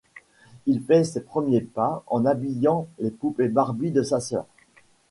Il 0.65 0.81
fait 0.81 1.03
ses 1.03 1.21
premiers 1.21 1.61
pas 1.61 2.03
en 2.07 2.25
habillant 2.25 2.87
les 2.97 3.11
poupées 3.11 3.49
Barbie 3.49 3.91
de 3.91 4.01
sa 4.01 4.19
sœur. 4.19 4.47